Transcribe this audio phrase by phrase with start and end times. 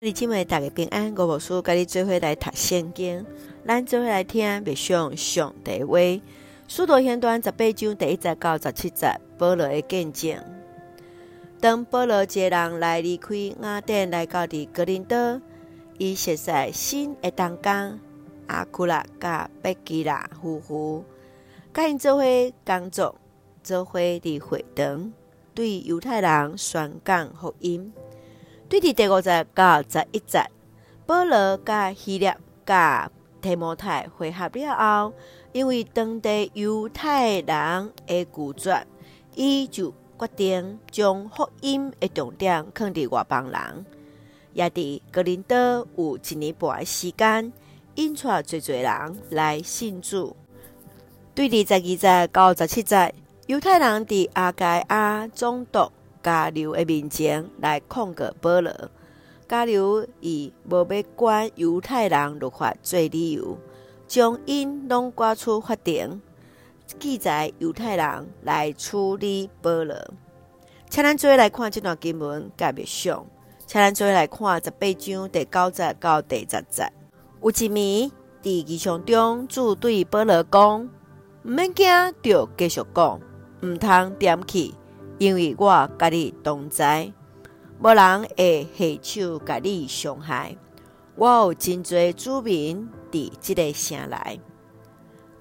[0.00, 3.26] 你今晚大家平安，我无事，跟你做伙来读圣经，
[3.66, 5.98] 咱做伙来听默想上帝话。
[6.68, 10.40] 使徒行传十八章第一节到十七节，保罗的见证。
[11.58, 15.42] 当保罗一个人来离开雅典，来到伫哥林多，
[15.98, 17.98] 伊熟悉新的同工
[18.46, 21.04] 阿库拉甲百基拉夫妇，
[21.74, 22.22] 甲因做伙
[22.64, 23.16] 工作，
[23.64, 25.12] 做伙伫会堂，
[25.56, 27.92] 对犹太人宣讲福音。
[28.68, 30.44] 对伫第五节到十一节，
[31.06, 33.10] 保罗甲希腊甲
[33.40, 35.14] 提摩太会合了后，
[35.52, 38.86] 因为当地犹太人的拒绝，
[39.34, 43.86] 伊就决定将福音的重点放伫外邦人。
[44.52, 47.50] 也伫格林德有一年半的时间，
[47.94, 50.36] 引出侪侪人来信主。
[51.34, 53.14] 对伫十二节到十七节，
[53.46, 55.90] 犹太人伫阿盖亚总督。
[56.28, 58.70] 加流的面前来控告保罗，
[59.48, 63.56] 加流以无要管犹太人律法做理由，
[64.06, 66.20] 将因拢赶出法庭，
[66.98, 69.96] 记载犹太人来处理保罗。
[70.90, 73.24] 请咱做来看这段经文，甲默想，
[73.66, 76.92] 请咱做来看十八章第九节到第十节。
[77.40, 80.90] 有一暝，伫异象中，主对保罗讲：
[81.44, 81.86] 毋免惊，
[82.22, 83.18] 着继续讲，
[83.62, 84.74] 毋通点起。
[85.18, 87.12] 因为我甲你同在，
[87.80, 90.56] 无人会下手甲你伤害。
[91.16, 94.40] 我有真侪子民伫即个城内。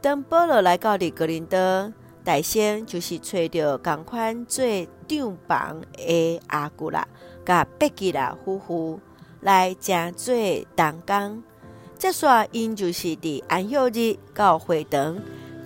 [0.00, 1.92] 当保罗来到伫哥林德，
[2.24, 4.64] 大先就是找着共款做
[5.06, 7.06] 长房的阿古拉
[7.44, 8.98] 甲百基拉夫妇
[9.40, 10.34] 来正做
[10.74, 11.42] 同工。
[11.98, 15.18] 接煞因就是伫安息日到会堂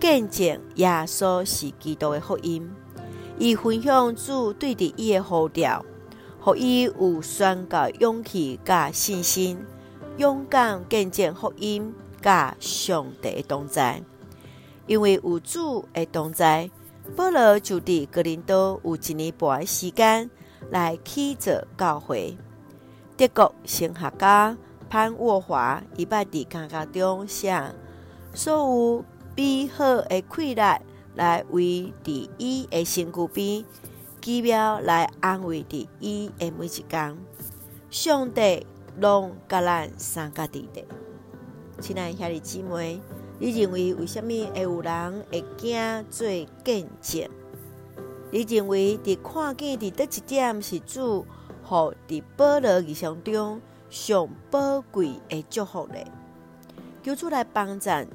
[0.00, 2.70] 见证耶稣是基督的福音。
[3.36, 5.84] 伊分享主对伫伊的呼召，
[6.40, 9.58] 互伊有宣告勇气甲信心，
[10.18, 14.00] 勇敢见证福音甲上帝的同在。
[14.86, 16.70] 因为有主的同在，
[17.16, 20.30] 保罗就伫格林多有一年半的时间
[20.70, 22.36] 来起造教会。
[23.16, 24.56] 德国神学家
[24.88, 27.74] 潘沃华伊捌伫讲稿中写，
[28.32, 30.80] 所有美好的快乐。
[31.14, 33.64] 来为伫伊的身躯边，
[34.20, 37.16] 奇妙来安慰伫伊的每一工。
[37.90, 38.66] 上帝
[38.98, 40.84] 拢甲咱三个伫的。
[41.80, 43.00] 亲爱兄弟姊妹，
[43.38, 46.26] 你认为为什么会有人会惊做
[46.64, 47.28] 见证？
[48.30, 51.24] 你认为伫看见伫叨一点是主，
[51.62, 55.98] 互伫保罗异象中上宝贵的祝福呢？
[57.04, 58.08] 求主来帮咱，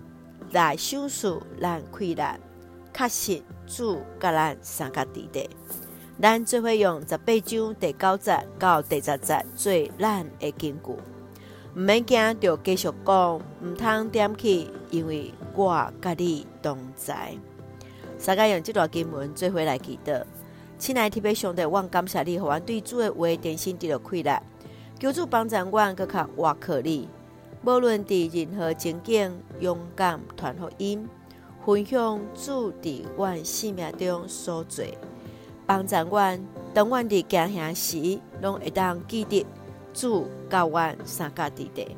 [0.52, 2.40] 来赏赐咱快乐。
[3.00, 5.50] 确实，主甲咱相加伫的，
[6.22, 10.92] 咱做会用十八章第九节到第十节做咱的根据。
[11.74, 17.34] 毋免惊，着继续讲，毋通点起，因为我甲你同在。
[18.26, 20.28] 大家用这段经文做伙来记得，
[20.78, 24.44] 亲爱的弟兄姊妹，我感谢你，互阮对主的话点心得到快乐，
[25.00, 27.08] 求主帮助阮搁较活可你，
[27.64, 31.08] 无论伫任何情景，勇敢传福音。
[31.69, 34.84] 分享主伫阮生命中所做，
[35.68, 36.44] 帮助阮，
[36.74, 39.46] 当阮伫惊吓时，拢会当记得
[39.94, 41.96] 主教阮三加伫的。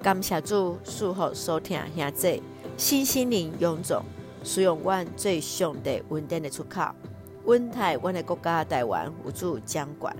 [0.00, 2.40] 感谢主，赐福所听兄姊，
[2.76, 4.00] 身心灵臃肿，
[4.44, 6.82] 使用阮最上帝稳定的出口，
[7.46, 10.16] 稳台阮的国家台湾有主掌管。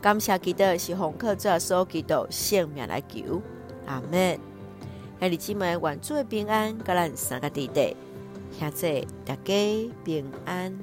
[0.00, 3.40] 感谢基督是红客做所基督性命来求，
[3.86, 4.49] 阿门。
[5.20, 7.94] 兄弟姊妹，愿主的平安，甲咱相加伫的，
[8.58, 10.74] 现在大家平安。